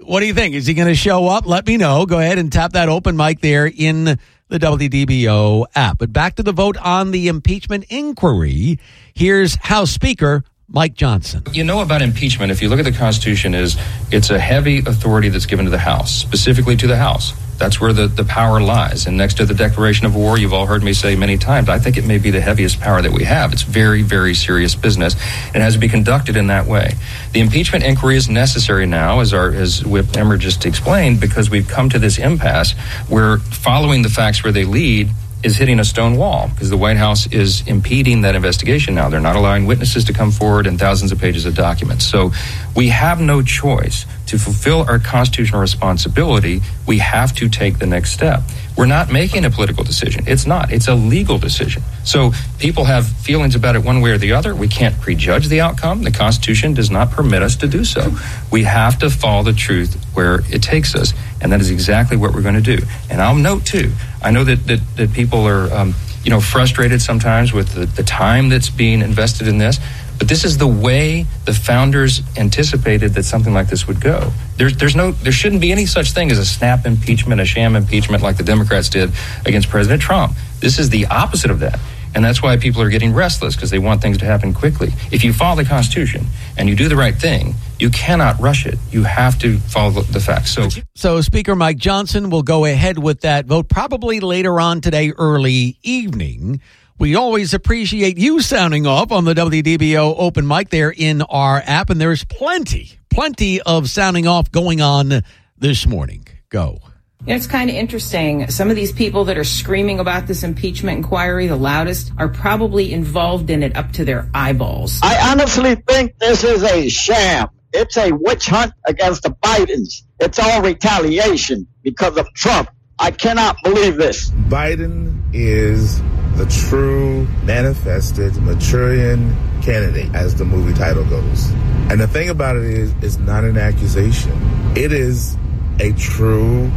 What 0.00 0.20
do 0.20 0.26
you 0.26 0.34
think? 0.34 0.54
Is 0.54 0.66
he 0.66 0.74
going 0.74 0.88
to 0.88 0.94
show 0.94 1.28
up? 1.28 1.46
Let 1.46 1.66
me 1.66 1.78
know. 1.78 2.04
Go 2.04 2.18
ahead 2.18 2.38
and 2.38 2.52
tap 2.52 2.72
that 2.72 2.90
open 2.90 3.16
mic 3.16 3.40
there 3.40 3.66
in 3.66 4.18
the 4.48 4.58
WDBO 4.58 5.64
app. 5.74 5.98
But 5.98 6.12
back 6.12 6.34
to 6.36 6.42
the 6.42 6.52
vote 6.52 6.76
on 6.76 7.10
the 7.10 7.28
impeachment 7.28 7.86
inquiry. 7.88 8.78
Here's 9.14 9.54
House 9.54 9.90
Speaker 9.90 10.44
Mike 10.68 10.94
Johnson. 10.94 11.42
You 11.52 11.64
know 11.64 11.80
about 11.80 12.02
impeachment, 12.02 12.50
if 12.50 12.62
you 12.62 12.68
look 12.68 12.78
at 12.78 12.84
the 12.84 12.92
Constitution, 12.92 13.54
is 13.54 13.76
it's 14.10 14.30
a 14.30 14.38
heavy 14.38 14.78
authority 14.78 15.28
that's 15.28 15.46
given 15.46 15.66
to 15.66 15.70
the 15.70 15.78
House, 15.78 16.12
specifically 16.12 16.76
to 16.76 16.86
the 16.86 16.96
House. 16.96 17.32
That's 17.58 17.80
where 17.80 17.92
the, 17.92 18.08
the 18.08 18.24
power 18.24 18.60
lies. 18.60 19.06
And 19.06 19.16
next 19.16 19.34
to 19.34 19.46
the 19.46 19.54
declaration 19.54 20.06
of 20.06 20.16
war, 20.16 20.38
you've 20.38 20.52
all 20.52 20.66
heard 20.66 20.82
me 20.82 20.92
say 20.92 21.14
many 21.14 21.38
times, 21.38 21.68
I 21.68 21.78
think 21.78 21.96
it 21.96 22.04
may 22.04 22.18
be 22.18 22.30
the 22.30 22.40
heaviest 22.40 22.80
power 22.80 23.00
that 23.00 23.12
we 23.12 23.22
have. 23.24 23.52
It's 23.52 23.62
very, 23.62 24.02
very 24.02 24.34
serious 24.34 24.74
business. 24.74 25.14
It 25.54 25.60
has 25.60 25.74
to 25.74 25.78
be 25.78 25.88
conducted 25.88 26.36
in 26.36 26.48
that 26.48 26.66
way. 26.66 26.94
The 27.32 27.40
impeachment 27.40 27.84
inquiry 27.84 28.16
is 28.16 28.28
necessary 28.28 28.86
now, 28.86 29.20
as 29.20 29.32
our 29.32 29.50
as 29.50 29.84
Whip 29.84 30.16
Emmer 30.16 30.36
just 30.36 30.66
explained, 30.66 31.20
because 31.20 31.48
we've 31.48 31.68
come 31.68 31.88
to 31.90 31.98
this 31.98 32.18
impasse 32.18 32.72
where 33.08 33.38
following 33.38 34.02
the 34.02 34.08
facts 34.08 34.42
where 34.42 34.52
they 34.52 34.64
lead, 34.64 35.10
is 35.44 35.56
hitting 35.56 35.78
a 35.78 35.84
stone 35.84 36.16
wall 36.16 36.48
because 36.48 36.70
the 36.70 36.76
White 36.76 36.96
House 36.96 37.26
is 37.26 37.66
impeding 37.66 38.22
that 38.22 38.34
investigation 38.34 38.94
now. 38.94 39.10
They're 39.10 39.20
not 39.20 39.36
allowing 39.36 39.66
witnesses 39.66 40.04
to 40.04 40.12
come 40.12 40.30
forward 40.30 40.66
and 40.66 40.78
thousands 40.78 41.12
of 41.12 41.18
pages 41.18 41.44
of 41.44 41.54
documents. 41.54 42.06
So 42.06 42.32
we 42.74 42.88
have 42.88 43.20
no 43.20 43.42
choice 43.42 44.06
to 44.26 44.38
fulfill 44.38 44.88
our 44.88 44.98
constitutional 44.98 45.60
responsibility. 45.60 46.62
We 46.86 46.98
have 46.98 47.34
to 47.34 47.48
take 47.48 47.78
the 47.78 47.86
next 47.86 48.12
step. 48.12 48.42
We're 48.76 48.86
not 48.86 49.12
making 49.12 49.44
a 49.44 49.50
political 49.50 49.84
decision. 49.84 50.24
It's 50.26 50.46
not. 50.46 50.72
It's 50.72 50.88
a 50.88 50.94
legal 50.94 51.38
decision. 51.38 51.82
So 52.04 52.32
people 52.58 52.84
have 52.84 53.06
feelings 53.06 53.54
about 53.54 53.76
it 53.76 53.84
one 53.84 54.00
way 54.00 54.10
or 54.10 54.18
the 54.18 54.32
other. 54.32 54.54
We 54.54 54.66
can't 54.66 54.98
prejudge 54.98 55.48
the 55.48 55.60
outcome. 55.60 56.02
The 56.02 56.10
Constitution 56.10 56.74
does 56.74 56.90
not 56.90 57.10
permit 57.10 57.42
us 57.42 57.54
to 57.56 57.68
do 57.68 57.84
so. 57.84 58.16
We 58.50 58.64
have 58.64 58.98
to 59.00 59.10
follow 59.10 59.42
the 59.42 59.52
truth 59.52 60.02
where 60.14 60.40
it 60.50 60.62
takes 60.62 60.94
us, 60.94 61.12
and 61.40 61.52
that 61.52 61.60
is 61.60 61.70
exactly 61.70 62.16
what 62.16 62.34
we're 62.34 62.42
going 62.42 62.60
to 62.60 62.76
do. 62.76 62.84
And 63.10 63.20
I'll 63.20 63.36
note 63.36 63.66
too. 63.66 63.92
I 64.24 64.30
know 64.30 64.44
that 64.44 64.66
that, 64.66 64.80
that 64.96 65.12
people 65.12 65.46
are. 65.46 65.72
Um, 65.72 65.94
you 66.24 66.30
know, 66.30 66.40
frustrated 66.40 67.02
sometimes 67.02 67.52
with 67.52 67.74
the, 67.74 67.84
the 67.84 68.02
time 68.02 68.48
that's 68.48 68.70
being 68.70 69.02
invested 69.02 69.46
in 69.46 69.58
this. 69.58 69.78
But 70.18 70.28
this 70.28 70.44
is 70.44 70.58
the 70.58 70.66
way 70.66 71.26
the 71.44 71.52
founders 71.52 72.22
anticipated 72.38 73.14
that 73.14 73.24
something 73.24 73.52
like 73.52 73.68
this 73.68 73.86
would 73.86 74.00
go. 74.00 74.32
There's, 74.56 74.76
there's 74.76 74.96
no, 74.96 75.10
there 75.10 75.32
shouldn't 75.32 75.60
be 75.60 75.70
any 75.72 75.86
such 75.86 76.12
thing 76.12 76.30
as 76.30 76.38
a 76.38 76.46
snap 76.46 76.86
impeachment, 76.86 77.40
a 77.40 77.44
sham 77.44 77.76
impeachment 77.76 78.22
like 78.22 78.36
the 78.36 78.44
Democrats 78.44 78.88
did 78.88 79.12
against 79.44 79.68
President 79.68 80.00
Trump. 80.00 80.34
This 80.60 80.78
is 80.78 80.88
the 80.88 81.06
opposite 81.06 81.50
of 81.50 81.60
that. 81.60 81.78
And 82.14 82.24
that's 82.24 82.42
why 82.42 82.56
people 82.56 82.80
are 82.82 82.90
getting 82.90 83.12
restless 83.12 83.56
because 83.56 83.70
they 83.70 83.78
want 83.78 84.00
things 84.00 84.18
to 84.18 84.24
happen 84.24 84.54
quickly. 84.54 84.92
If 85.10 85.24
you 85.24 85.32
follow 85.32 85.56
the 85.62 85.68
Constitution 85.68 86.26
and 86.56 86.68
you 86.68 86.76
do 86.76 86.88
the 86.88 86.96
right 86.96 87.14
thing, 87.14 87.54
you 87.78 87.90
cannot 87.90 88.38
rush 88.40 88.66
it. 88.66 88.78
You 88.90 89.02
have 89.02 89.38
to 89.40 89.58
follow 89.58 90.02
the 90.02 90.20
facts. 90.20 90.52
So, 90.52 90.68
so 90.94 91.20
Speaker 91.20 91.56
Mike 91.56 91.76
Johnson 91.76 92.30
will 92.30 92.42
go 92.42 92.64
ahead 92.64 92.98
with 92.98 93.22
that 93.22 93.46
vote 93.46 93.68
probably 93.68 94.20
later 94.20 94.60
on 94.60 94.80
today, 94.80 95.10
early 95.10 95.78
evening. 95.82 96.60
We 96.98 97.16
always 97.16 97.52
appreciate 97.52 98.18
you 98.18 98.40
sounding 98.40 98.86
off 98.86 99.10
on 99.10 99.24
the 99.24 99.34
WDBO 99.34 100.14
open 100.16 100.46
mic 100.46 100.70
there 100.70 100.94
in 100.96 101.22
our 101.22 101.60
app, 101.66 101.90
and 101.90 102.00
there's 102.00 102.24
plenty, 102.24 102.92
plenty 103.10 103.60
of 103.60 103.90
sounding 103.90 104.28
off 104.28 104.52
going 104.52 104.80
on 104.80 105.22
this 105.58 105.88
morning. 105.88 106.26
Go. 106.50 106.78
You 107.26 107.30
know, 107.30 107.36
it's 107.36 107.46
kind 107.46 107.70
of 107.70 107.76
interesting. 107.76 108.50
Some 108.50 108.68
of 108.68 108.76
these 108.76 108.92
people 108.92 109.24
that 109.24 109.38
are 109.38 109.44
screaming 109.44 109.98
about 109.98 110.26
this 110.26 110.42
impeachment 110.42 110.98
inquiry 110.98 111.46
the 111.46 111.56
loudest 111.56 112.12
are 112.18 112.28
probably 112.28 112.92
involved 112.92 113.48
in 113.48 113.62
it 113.62 113.74
up 113.76 113.92
to 113.92 114.04
their 114.04 114.28
eyeballs. 114.34 115.00
I 115.02 115.30
honestly 115.30 115.74
think 115.74 116.18
this 116.18 116.44
is 116.44 116.62
a 116.62 116.86
sham. 116.90 117.48
It's 117.72 117.96
a 117.96 118.12
witch 118.12 118.46
hunt 118.48 118.74
against 118.86 119.22
the 119.22 119.30
Bidens. 119.30 120.02
It's 120.20 120.38
all 120.38 120.60
retaliation 120.60 121.66
because 121.82 122.18
of 122.18 122.30
Trump. 122.34 122.68
I 122.98 123.10
cannot 123.10 123.56
believe 123.64 123.96
this. 123.96 124.28
Biden 124.30 125.18
is 125.32 126.02
the 126.36 126.44
true 126.68 127.26
manifested 127.44 128.36
Manchurian 128.42 129.34
candidate, 129.62 130.14
as 130.14 130.34
the 130.34 130.44
movie 130.44 130.74
title 130.74 131.04
goes. 131.06 131.50
And 131.88 131.98
the 131.98 132.06
thing 132.06 132.28
about 132.28 132.56
it 132.56 132.64
is, 132.64 132.94
it's 133.00 133.16
not 133.16 133.44
an 133.44 133.56
accusation. 133.56 134.32
It 134.76 134.92
is 134.92 135.38
a 135.80 135.92
true 135.94 136.70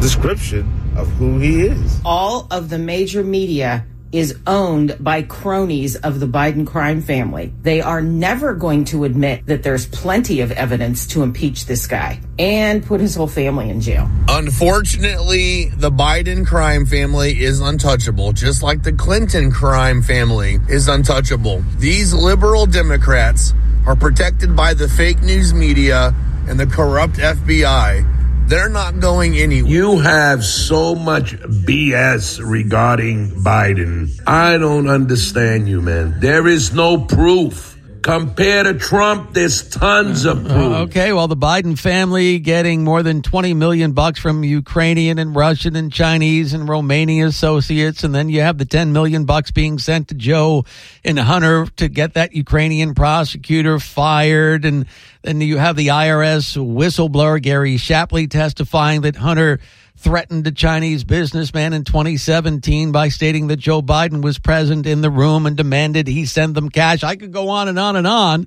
description 0.00 0.70
of 0.96 1.08
who 1.12 1.38
he 1.38 1.62
is. 1.62 2.00
All 2.04 2.46
of 2.50 2.68
the 2.70 2.78
major 2.78 3.22
media 3.22 3.84
is 4.12 4.38
owned 4.46 4.96
by 5.00 5.20
cronies 5.22 5.96
of 5.96 6.20
the 6.20 6.26
Biden 6.26 6.66
crime 6.66 7.02
family. 7.02 7.52
They 7.62 7.80
are 7.80 8.00
never 8.00 8.54
going 8.54 8.84
to 8.86 9.04
admit 9.04 9.44
that 9.46 9.62
there's 9.62 9.86
plenty 9.86 10.40
of 10.40 10.52
evidence 10.52 11.06
to 11.08 11.22
impeach 11.22 11.66
this 11.66 11.86
guy 11.86 12.20
and 12.38 12.84
put 12.84 13.00
his 13.00 13.14
whole 13.14 13.26
family 13.26 13.68
in 13.68 13.80
jail. 13.80 14.08
Unfortunately, 14.28 15.70
the 15.70 15.90
Biden 15.90 16.46
crime 16.46 16.86
family 16.86 17.42
is 17.42 17.60
untouchable, 17.60 18.32
just 18.32 18.62
like 18.62 18.82
the 18.82 18.92
Clinton 18.92 19.50
crime 19.50 20.02
family 20.02 20.58
is 20.68 20.88
untouchable. 20.88 21.62
These 21.78 22.14
liberal 22.14 22.66
Democrats 22.66 23.52
are 23.86 23.96
protected 23.96 24.56
by 24.56 24.72
the 24.72 24.88
fake 24.88 25.20
news 25.22 25.52
media 25.52 26.14
and 26.48 26.58
the 26.58 26.66
corrupt 26.66 27.16
FBI 27.16 28.15
they're 28.48 28.68
not 28.68 29.00
going 29.00 29.36
anywhere. 29.36 29.70
You 29.70 29.98
have 29.98 30.44
so 30.44 30.94
much 30.94 31.34
BS 31.34 32.40
regarding 32.42 33.30
Biden. 33.42 34.10
I 34.26 34.58
don't 34.58 34.88
understand 34.88 35.68
you, 35.68 35.82
man. 35.82 36.20
There 36.20 36.46
is 36.46 36.72
no 36.72 36.98
proof. 36.98 37.75
Compared 38.06 38.66
to 38.66 38.74
Trump, 38.74 39.32
there's 39.32 39.68
tons 39.68 40.26
of 40.26 40.44
proof. 40.44 40.52
Uh, 40.72 40.82
okay, 40.82 41.12
well, 41.12 41.26
the 41.26 41.36
Biden 41.36 41.76
family 41.76 42.38
getting 42.38 42.84
more 42.84 43.02
than 43.02 43.20
20 43.20 43.52
million 43.54 43.94
bucks 43.94 44.20
from 44.20 44.44
Ukrainian 44.44 45.18
and 45.18 45.34
Russian 45.34 45.74
and 45.74 45.92
Chinese 45.92 46.52
and 46.52 46.68
Romanian 46.68 47.26
associates, 47.26 48.04
and 48.04 48.14
then 48.14 48.28
you 48.28 48.42
have 48.42 48.58
the 48.58 48.64
10 48.64 48.92
million 48.92 49.24
bucks 49.24 49.50
being 49.50 49.80
sent 49.80 50.06
to 50.06 50.14
Joe 50.14 50.64
and 51.04 51.18
Hunter 51.18 51.66
to 51.78 51.88
get 51.88 52.14
that 52.14 52.32
Ukrainian 52.32 52.94
prosecutor 52.94 53.80
fired, 53.80 54.64
and 54.64 54.86
then 55.22 55.40
you 55.40 55.56
have 55.56 55.74
the 55.74 55.88
IRS 55.88 56.56
whistleblower 56.56 57.42
Gary 57.42 57.76
Shapley 57.76 58.28
testifying 58.28 59.00
that 59.00 59.16
Hunter 59.16 59.58
threatened 59.96 60.46
a 60.46 60.52
Chinese 60.52 61.04
businessman 61.04 61.72
in 61.72 61.84
2017 61.84 62.92
by 62.92 63.08
stating 63.08 63.46
that 63.48 63.56
Joe 63.56 63.82
Biden 63.82 64.22
was 64.22 64.38
present 64.38 64.86
in 64.86 65.00
the 65.00 65.10
room 65.10 65.46
and 65.46 65.56
demanded 65.56 66.06
he 66.06 66.26
send 66.26 66.54
them 66.54 66.68
cash. 66.68 67.02
I 67.02 67.16
could 67.16 67.32
go 67.32 67.48
on 67.48 67.68
and 67.68 67.78
on 67.78 67.96
and 67.96 68.06
on. 68.06 68.46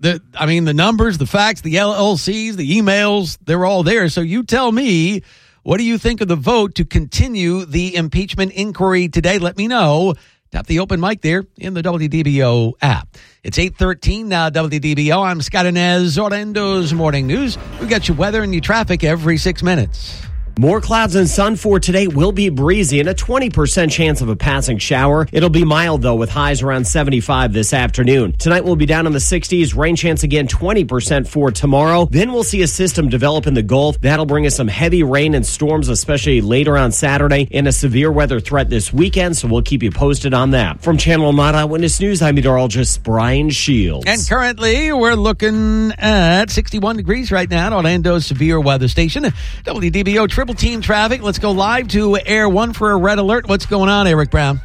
The, 0.00 0.20
I 0.34 0.46
mean, 0.46 0.64
the 0.64 0.74
numbers, 0.74 1.18
the 1.18 1.26
facts, 1.26 1.60
the 1.60 1.74
LLCs, 1.74 2.56
the 2.56 2.78
emails, 2.78 3.38
they're 3.44 3.64
all 3.64 3.82
there. 3.82 4.08
So 4.08 4.22
you 4.22 4.42
tell 4.42 4.72
me, 4.72 5.22
what 5.62 5.78
do 5.78 5.84
you 5.84 5.98
think 5.98 6.20
of 6.20 6.28
the 6.28 6.36
vote 6.36 6.74
to 6.76 6.84
continue 6.84 7.64
the 7.64 7.94
impeachment 7.94 8.52
inquiry 8.52 9.08
today? 9.08 9.38
Let 9.38 9.56
me 9.56 9.68
know. 9.68 10.14
Tap 10.50 10.66
the 10.66 10.80
open 10.80 11.00
mic 11.00 11.20
there 11.20 11.44
in 11.58 11.74
the 11.74 11.82
WDBO 11.82 12.74
app. 12.80 13.08
It's 13.42 13.58
813 13.58 14.28
now, 14.28 14.50
WDBO. 14.50 15.24
I'm 15.24 15.42
Scott 15.42 15.66
Anez, 15.66 16.16
Orlando's 16.16 16.92
Morning 16.92 17.26
News. 17.26 17.58
We 17.80 17.86
got 17.86 18.08
your 18.08 18.16
weather 18.16 18.42
and 18.42 18.54
your 18.54 18.60
traffic 18.60 19.04
every 19.04 19.36
six 19.36 19.62
minutes. 19.62 20.24
More 20.56 20.80
clouds 20.80 21.16
and 21.16 21.28
sun 21.28 21.56
for 21.56 21.80
today 21.80 22.06
will 22.06 22.30
be 22.30 22.48
breezy 22.48 23.00
and 23.00 23.08
a 23.08 23.14
20% 23.14 23.90
chance 23.90 24.20
of 24.20 24.28
a 24.28 24.36
passing 24.36 24.78
shower. 24.78 25.26
It'll 25.32 25.50
be 25.50 25.64
mild 25.64 26.02
though 26.02 26.14
with 26.14 26.30
highs 26.30 26.62
around 26.62 26.86
75 26.86 27.52
this 27.52 27.74
afternoon. 27.74 28.36
Tonight 28.38 28.62
we'll 28.62 28.76
be 28.76 28.86
down 28.86 29.08
in 29.08 29.12
the 29.12 29.18
60s. 29.18 29.76
Rain 29.76 29.96
chance 29.96 30.22
again 30.22 30.46
20% 30.46 31.26
for 31.26 31.50
tomorrow. 31.50 32.06
Then 32.08 32.32
we'll 32.32 32.44
see 32.44 32.62
a 32.62 32.68
system 32.68 33.08
develop 33.08 33.48
in 33.48 33.54
the 33.54 33.64
Gulf. 33.64 34.00
That'll 34.00 34.26
bring 34.26 34.46
us 34.46 34.54
some 34.54 34.68
heavy 34.68 35.02
rain 35.02 35.34
and 35.34 35.44
storms, 35.44 35.88
especially 35.88 36.40
later 36.40 36.78
on 36.78 36.92
Saturday 36.92 37.48
and 37.50 37.66
a 37.66 37.72
severe 37.72 38.12
weather 38.12 38.38
threat 38.38 38.70
this 38.70 38.92
weekend. 38.92 39.36
So 39.36 39.48
we'll 39.48 39.62
keep 39.62 39.82
you 39.82 39.90
posted 39.90 40.34
on 40.34 40.52
that. 40.52 40.80
From 40.82 40.98
Channel 40.98 41.32
9 41.32 41.54
Eyewitness 41.56 41.98
News, 41.98 42.22
I'm 42.22 42.36
meteorologist 42.36 43.02
Brian 43.02 43.50
Shields. 43.50 44.04
And 44.06 44.24
currently 44.28 44.92
we're 44.92 45.14
looking 45.14 45.90
at 45.98 46.50
61 46.50 46.96
degrees 46.96 47.32
right 47.32 47.50
now 47.50 47.66
at 47.66 47.72
Orlando's 47.72 48.26
severe 48.26 48.60
weather 48.60 48.86
station. 48.86 49.24
WDBO 49.64 50.28
Triple 50.28 50.43
Team 50.52 50.82
Traffic. 50.82 51.22
Let's 51.22 51.38
go 51.38 51.52
live 51.52 51.88
to 51.88 52.18
Air 52.26 52.48
One 52.48 52.74
for 52.74 52.90
a 52.90 52.96
red 52.96 53.18
alert. 53.18 53.48
What's 53.48 53.64
going 53.64 53.88
on, 53.88 54.06
Eric 54.06 54.30
Brown? 54.30 54.60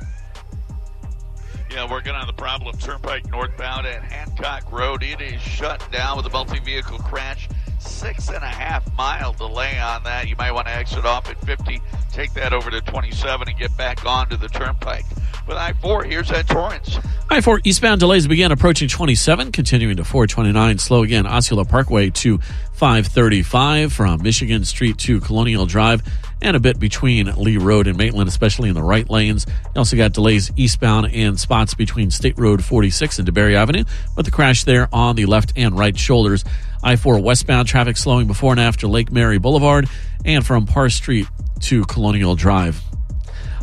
Yeah, 1.71 1.89
working 1.89 2.13
on 2.13 2.27
the 2.27 2.33
problem 2.33 2.75
Turnpike 2.77 3.29
northbound 3.29 3.85
at 3.85 4.03
Hancock 4.03 4.69
Road. 4.71 5.03
It 5.03 5.21
is 5.21 5.39
shut 5.39 5.81
down 5.91 6.17
with 6.17 6.25
a 6.25 6.29
multi-vehicle 6.29 6.97
crash. 6.99 7.47
Six 7.79 8.27
and 8.27 8.43
a 8.43 8.47
half 8.47 8.91
mile 8.97 9.31
delay 9.31 9.79
on 9.79 10.03
that. 10.03 10.27
You 10.27 10.35
might 10.35 10.51
want 10.51 10.67
to 10.67 10.73
exit 10.73 11.05
off 11.05 11.29
at 11.29 11.39
50, 11.45 11.79
take 12.11 12.33
that 12.33 12.51
over 12.51 12.69
to 12.69 12.81
27, 12.81 13.47
and 13.47 13.57
get 13.57 13.77
back 13.77 14.05
onto 14.05 14.35
the 14.35 14.49
Turnpike. 14.49 15.05
With 15.49 15.57
I-4, 15.57 16.05
here's 16.05 16.29
Ed 16.29 16.47
Torrance. 16.47 16.99
I-4 17.31 17.61
eastbound 17.63 17.99
delays 17.99 18.27
begin 18.27 18.51
approaching 18.51 18.87
27, 18.87 19.51
continuing 19.51 19.97
to 19.97 20.03
429. 20.03 20.77
Slow 20.77 21.01
again, 21.01 21.25
Osceola 21.25 21.65
Parkway 21.65 22.11
to 22.11 22.37
535 22.73 23.91
from 23.91 24.21
Michigan 24.21 24.63
Street 24.63 24.99
to 24.99 25.19
Colonial 25.19 25.65
Drive 25.65 26.03
and 26.39 26.55
a 26.55 26.59
bit 26.59 26.79
between 26.79 27.33
Lee 27.35 27.57
Road 27.57 27.87
and 27.87 27.97
Maitland, 27.97 28.27
especially 28.27 28.69
in 28.69 28.75
the 28.75 28.83
right 28.83 29.09
lanes. 29.09 29.47
You 29.73 29.79
also 29.79 29.97
got 29.97 30.13
delays 30.13 30.51
eastbound 30.55 31.11
and 31.15 31.39
spots 31.39 31.73
between 31.73 32.11
State 32.11 32.37
Road 32.37 32.63
46 32.63 33.17
and 33.17 33.27
DeBary 33.27 33.55
Avenue, 33.55 33.85
with 34.15 34.27
the 34.27 34.31
crash 34.31 34.65
there 34.65 34.87
on 34.93 35.15
the 35.15 35.25
left 35.25 35.53
and 35.55 35.75
right 35.75 35.97
shoulders. 35.97 36.45
I-4 36.83 37.23
westbound 37.23 37.67
traffic 37.67 37.97
slowing 37.97 38.27
before 38.27 38.51
and 38.51 38.61
after 38.61 38.87
Lake 38.87 39.11
Mary 39.11 39.39
Boulevard 39.39 39.89
and 40.23 40.45
from 40.45 40.67
Par 40.67 40.91
Street 40.91 41.25
to 41.61 41.85
Colonial 41.85 42.35
Drive. 42.35 42.83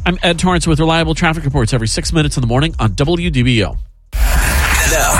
I'm 0.07 0.21
Ed 0.23 0.39
Torrance 0.39 0.69
with 0.69 0.79
reliable 0.79 1.17
traffic 1.17 1.45
reports 1.45 1.75
every 1.75 1.89
six 1.89 2.13
minutes 2.13 2.37
in 2.37 2.41
the 2.41 2.47
morning 2.47 2.77
on 2.79 2.93
WDBO. 2.93 3.77
Now, 4.15 5.13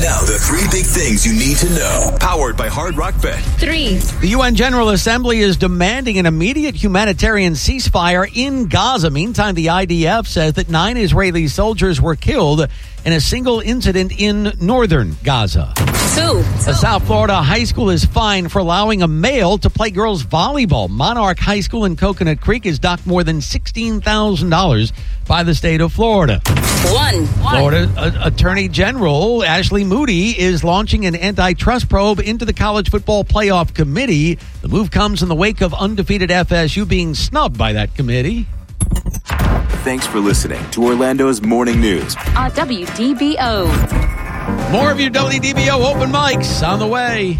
Now, 0.00 0.20
the 0.20 0.38
three 0.40 0.68
big 0.70 0.86
things 0.86 1.26
you 1.26 1.32
need 1.32 1.56
to 1.56 1.68
know. 1.70 2.16
Powered 2.20 2.56
by 2.56 2.68
Hard 2.68 2.96
Rock 2.96 3.20
Bet. 3.20 3.42
Three. 3.58 3.96
The 4.20 4.28
UN 4.28 4.54
General 4.54 4.90
Assembly 4.90 5.40
is 5.40 5.56
demanding 5.56 6.16
an 6.18 6.26
immediate 6.26 6.76
humanitarian 6.76 7.54
ceasefire 7.54 8.24
in 8.32 8.68
Gaza. 8.68 9.10
Meantime, 9.10 9.56
the 9.56 9.66
IDF 9.66 10.28
says 10.28 10.52
that 10.52 10.68
nine 10.68 10.96
Israeli 10.96 11.48
soldiers 11.48 12.00
were 12.00 12.14
killed 12.14 12.68
in 13.04 13.12
a 13.12 13.20
single 13.20 13.60
incident 13.60 14.12
in 14.18 14.52
northern 14.60 15.16
Gaza. 15.24 15.72
Two. 16.14 16.38
A 16.68 16.74
South 16.74 17.06
Florida 17.06 17.36
high 17.36 17.64
school 17.64 17.88
is 17.88 18.04
fined 18.04 18.52
for 18.52 18.58
allowing 18.58 19.02
a 19.02 19.08
male 19.08 19.56
to 19.58 19.70
play 19.70 19.90
girls 19.90 20.22
volleyball. 20.22 20.90
Monarch 20.90 21.38
High 21.38 21.60
School 21.60 21.86
in 21.86 21.96
Coconut 21.96 22.40
Creek 22.40 22.66
is 22.66 22.78
docked 22.78 23.06
more 23.06 23.24
than 23.24 23.38
$16,000 23.38 24.92
by 25.26 25.42
the 25.42 25.54
state 25.54 25.80
of 25.80 25.92
Florida. 25.92 26.42
One. 26.92 27.26
Florida 27.26 27.90
uh, 27.96 28.10
Attorney 28.24 28.68
General 28.68 29.42
Ashley 29.42 29.84
Moody 29.84 30.38
is 30.38 30.62
launching 30.62 31.06
an 31.06 31.16
antitrust 31.16 31.88
probe 31.88 32.20
into 32.20 32.44
the 32.44 32.52
college 32.52 32.90
football 32.90 33.24
playoff 33.24 33.72
committee. 33.72 34.38
The 34.60 34.68
move 34.68 34.90
comes 34.90 35.22
in 35.22 35.28
the 35.28 35.34
wake 35.34 35.62
of 35.62 35.72
undefeated 35.72 36.28
FSU 36.28 36.86
being 36.86 37.14
snubbed 37.14 37.56
by 37.56 37.72
that 37.72 37.94
committee. 37.94 38.46
Thanks 39.82 40.06
for 40.06 40.20
listening 40.20 40.62
to 40.70 40.84
Orlando's 40.84 41.42
Morning 41.42 41.80
News. 41.80 42.14
On 42.36 42.48
WDBO. 42.52 43.66
More 44.70 44.92
of 44.92 45.00
your 45.00 45.10
WDBO 45.10 45.92
open 45.92 46.12
mics 46.12 46.64
on 46.64 46.78
the 46.78 46.86
way. 46.86 47.38